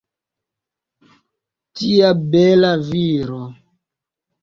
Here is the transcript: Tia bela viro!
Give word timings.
Tia 1.81 2.09
bela 2.35 2.75
viro! 2.91 3.43